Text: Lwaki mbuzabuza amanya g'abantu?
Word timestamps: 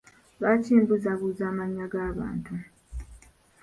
Lwaki 0.39 0.71
mbuzabuza 0.81 1.43
amanya 1.51 1.85
g'abantu? 1.91 2.53